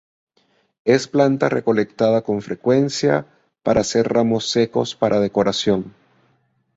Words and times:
Es 0.83 1.07
planta 1.07 1.47
recolectada 1.47 2.23
con 2.23 2.41
frecuencia 2.41 3.27
para 3.61 3.81
hacer 3.81 4.11
ramos 4.11 4.49
secos 4.49 4.95
para 4.95 5.19
decoración. 5.19 5.93